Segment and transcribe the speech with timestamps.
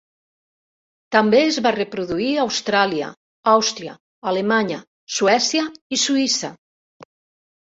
[1.15, 3.09] També es va reproduir a Austràlia,
[3.53, 3.93] Àustria,
[4.33, 4.81] Alemanya,
[5.19, 6.53] Suècia i Suïssa.